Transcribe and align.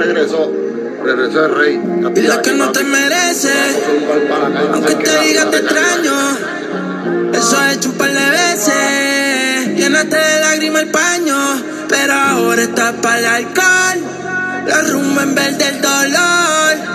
Regresó. 0.00 0.50
Regresó 1.04 1.44
el 1.44 1.54
rey. 1.54 1.80
Dile 2.14 2.40
que 2.42 2.52
no 2.52 2.72
te 2.72 2.82
merece. 2.84 3.52
Aunque 4.72 4.94
te 4.94 5.20
diga 5.20 5.50
te 5.50 5.58
extraño. 5.58 7.32
Eso 7.34 7.64
he 7.64 7.74
hecho 7.74 7.90
un 7.90 7.98
par 7.98 8.10
de 8.10 8.30
veces. 8.30 9.76
Llenaste 9.76 10.16
de 10.16 10.40
lágrimas 10.40 10.82
el 10.82 10.90
paño. 10.90 11.36
Pero 11.86 12.14
ahora 12.14 12.62
estás 12.62 12.94
para 13.02 13.18
el 13.18 13.26
alcohol. 13.26 13.98
La 14.66 14.82
rumba 14.82 15.22
en 15.22 15.34
vez 15.34 15.58
del 15.58 15.82
dolor. 15.82 16.89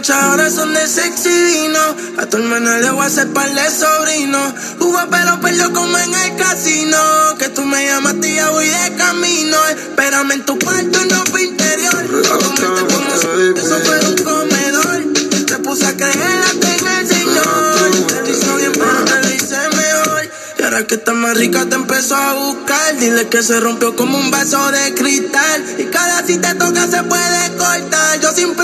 Noches 0.00 0.16
ahora 0.16 0.50
son 0.50 0.72
de 0.72 0.86
sexy 0.86 1.28
vino. 1.28 1.78
A 2.18 2.26
tu 2.26 2.38
hermana 2.38 2.78
le 2.78 2.90
voy 2.90 3.02
a 3.02 3.06
hacer 3.06 3.28
par 3.32 3.52
de 3.52 3.70
sobrinos. 3.70 4.52
Jugó 4.78 4.98
pero 5.10 5.40
perdió 5.40 5.72
como 5.72 5.98
en 5.98 6.14
el 6.14 6.36
casino. 6.36 6.98
Que 7.38 7.50
tú 7.50 7.64
me 7.64 7.84
llamaste 7.84 8.28
y 8.28 8.34
ya 8.36 8.48
voy 8.50 8.66
de 8.66 8.96
camino. 8.96 9.58
Espérame 9.68 10.32
en 10.32 10.46
tu 10.46 10.58
cuarto 10.58 11.00
en 11.02 11.10
ropa 11.10 11.40
interior. 11.40 12.22
Como 12.28 13.58
eso 13.58 13.80
fuera 13.80 14.08
un 14.08 14.16
comedor. 14.16 15.12
Te 15.46 15.58
puse 15.58 15.86
a 15.86 15.94
creer 15.94 16.40
hasta 16.46 16.76
en 16.76 16.86
el 16.86 17.06
Señor. 17.06 18.24
Te 18.24 18.30
hizo 18.30 18.56
bien 18.56 18.72
pero 18.72 19.04
te 19.04 19.22
lo 19.22 19.34
hice 19.34 19.56
mejor. 19.76 20.30
Y 20.58 20.62
ahora 20.62 20.86
que 20.86 20.94
está 20.94 21.12
más 21.12 21.36
rica 21.36 21.66
te 21.66 21.74
empezó 21.74 22.16
a 22.16 22.32
buscar. 22.34 22.96
Dile 22.96 23.28
que 23.28 23.42
se 23.42 23.60
rompió 23.60 23.94
como 23.96 24.16
un 24.16 24.30
vaso 24.30 24.70
de 24.70 24.94
cristal. 24.94 25.64
Y 25.78 25.84
cada 25.84 26.24
si 26.24 26.38
te 26.38 26.54
toca 26.54 26.86
se 26.86 27.02
puede 27.02 27.56
cortar. 27.58 28.20
Yo 28.20 28.32
sin 28.32 28.54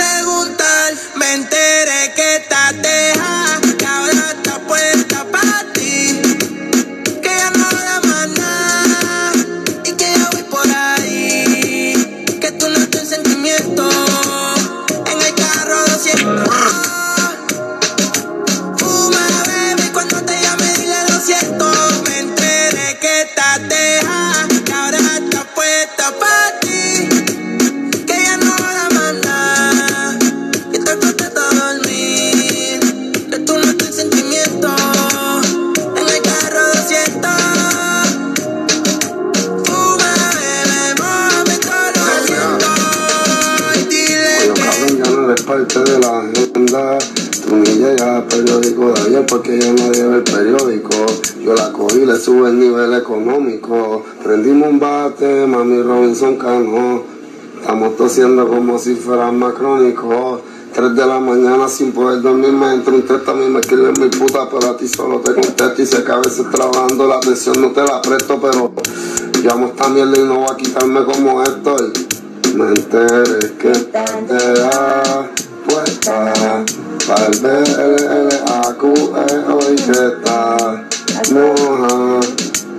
que 23.06 23.22
estás 23.22 23.69
dejada, 23.69 24.49
que 24.65 24.72
ahora 24.72 24.99
está 24.99 25.44
puesta 25.55 26.12
para 26.19 26.59
ti. 26.61 27.09
Que 28.05 28.17
ya 28.25 28.37
no 28.37 28.53
da 28.56 28.89
más 28.97 29.15
nada, 29.25 30.19
que 30.72 30.78
te 30.81 30.99
contesta 30.99 31.43
dormir. 31.61 32.81
Que 33.31 33.39
tú 33.47 33.53
no 33.59 33.77
tienes 33.77 33.95
sentimiento. 33.95 34.69
En 36.00 36.09
el 36.15 36.21
carro 36.22 36.62
200. 36.75 37.31
Fuma, 39.66 40.12
bebé, 40.39 40.83
móvame 40.99 41.56
todos 41.59 41.91
los 41.95 42.09
asientos. 42.19 42.78
Y 43.77 43.84
dile 43.87 44.34
Oye, 44.41 44.55
que. 44.55 44.62
cabrón, 44.62 44.99
ya 44.99 45.11
no 45.12 45.31
eres 45.31 45.43
parte 45.45 45.78
de 45.78 45.99
la 46.00 46.11
agenda. 46.22 46.99
Tú 47.47 47.57
ni 47.57 47.65
llegas 47.65 48.03
al 48.03 48.25
periódico 48.25 48.93
de 48.93 49.01
ayer 49.03 49.27
porque 49.27 49.59
yo 49.59 49.73
no 49.73 49.93
llevo 49.93 50.15
el 50.17 50.25
periódico. 50.25 51.07
Yo 51.41 51.55
la 51.55 51.73
cogí, 51.73 52.05
le 52.05 52.17
sube 52.17 52.49
el 52.49 52.59
nivel 52.59 52.95
económico. 52.95 54.03
Prendimos 54.23 54.69
un 54.69 54.81
bate, 54.81 55.47
mami 55.47 55.81
Robinson 55.81 56.37
Cano. 56.37 57.03
Estamos 57.61 57.97
tosiendo 57.97 58.49
como 58.49 58.79
si 58.79 58.97
fueran 58.97 59.39
más 59.39 59.55
crónicos. 59.55 60.41
Tres 60.75 60.95
de 60.95 61.07
la 61.07 61.21
mañana 61.21 61.69
sin 61.69 61.93
poder 61.93 62.21
dormir, 62.21 62.53
me 62.53 62.75
entra 62.75 62.93
un 62.93 63.03
texto 63.03 63.31
a 63.31 63.34
mí, 63.34 63.47
me 63.49 63.61
escribe 63.61 63.93
mi 63.99 64.09
puta, 64.09 64.47
pero 64.51 64.73
a 64.73 64.77
ti 64.77 64.87
solo 64.87 65.21
te 65.21 65.33
contesto 65.33 65.81
y 65.81 65.87
sé 65.87 66.05
que 66.05 66.13
a 66.13 66.19
veces 66.19 66.51
trabajando 66.51 67.07
la 67.07 67.17
atención 67.17 67.63
no 67.63 67.71
te 67.71 67.83
la 67.83 68.03
presto, 68.03 68.39
pero 68.41 68.73
llamo 69.43 69.69
esta 69.69 69.89
mierda 69.89 70.19
y 70.19 70.25
no 70.25 70.41
voy 70.41 70.49
a 70.51 70.57
quitarme 70.57 71.05
como 71.05 71.43
estoy. 71.43 71.93
Me 72.57 72.69
enteré 72.69 73.57
que 73.59 73.73
está 79.92 80.84
moja. 81.32 82.20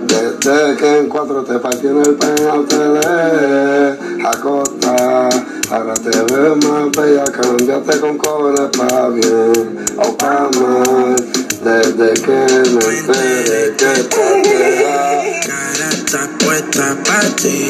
Desde 0.06 0.76
que 0.76 0.98
en 0.98 1.08
cuatro 1.08 1.42
te 1.42 1.52
en 1.54 1.96
el 1.98 2.14
penal 2.14 2.66
te 2.66 2.76
de 2.76 4.26
acosta. 4.26 5.28
Ahora 5.70 5.94
te 5.94 6.10
veo 6.32 6.56
más 6.56 6.90
bella, 6.96 7.24
cambiaste 7.24 8.00
con 8.00 8.16
cobre 8.16 8.62
pa' 8.76 9.08
bien 9.10 9.86
o 9.96 10.16
pa' 10.16 10.48
mal. 10.58 11.16
Desde 11.62 12.14
que 12.22 12.46
me 12.70 12.98
enteré 12.98 13.74
que 13.76 13.92
te 14.04 15.46
cara 15.46 15.88
está 15.90 16.28
puesta 16.38 16.96
para 17.04 17.28
ti. 17.36 17.68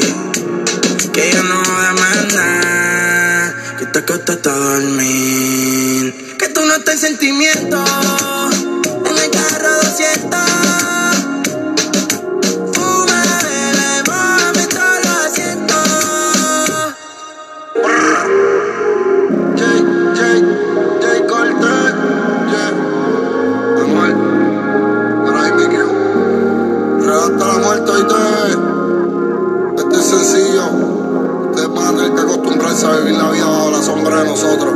Que 1.11 1.31
ya 1.31 1.43
no 1.43 1.61
da 1.61 1.93
más 1.93 2.33
nada. 2.33 3.55
Que 3.77 3.85
te 3.85 3.99
acostaste 3.99 4.49
hasta 4.49 4.51
dormir. 4.51 6.35
Que 6.37 6.49
tú 6.49 6.61
no 6.61 6.75
estás 6.75 6.95
en 6.95 6.99
sentimiento. 7.01 7.83
bajo 33.49 33.71
la 33.71 33.81
sombra 33.81 34.23
de 34.23 34.29
nosotros. 34.29 34.73